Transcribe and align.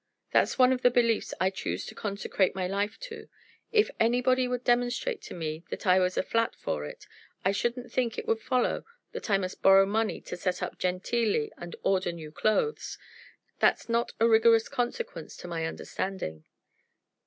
That's 0.31 0.57
one 0.57 0.73
of 0.73 0.81
the 0.81 0.89
beliefs 0.89 1.31
I 1.39 1.51
choose 1.51 1.85
to 1.85 1.93
consecrate 1.93 2.55
my 2.55 2.65
life 2.65 2.99
to. 3.01 3.29
If 3.71 3.91
anybody 3.99 4.47
could 4.47 4.63
demonstrate 4.63 5.21
to 5.21 5.35
me 5.35 5.63
that 5.69 5.85
I 5.85 5.99
was 5.99 6.17
a 6.17 6.23
flat 6.23 6.55
for 6.55 6.85
it, 6.85 7.05
I 7.45 7.51
shouldn't 7.51 7.91
think 7.91 8.17
it 8.17 8.27
would 8.27 8.39
follow 8.41 8.83
that 9.11 9.29
I 9.29 9.37
must 9.37 9.61
borrow 9.61 9.85
money 9.85 10.19
to 10.21 10.35
set 10.35 10.63
up 10.63 10.79
genteelly 10.79 11.51
and 11.55 11.75
order 11.83 12.11
new 12.11 12.31
clothes. 12.31 12.97
That's 13.59 13.89
not 13.89 14.13
a 14.19 14.27
rigorous 14.27 14.67
consequence 14.69 15.37
to 15.37 15.47
my 15.47 15.65
understanding." 15.67 16.45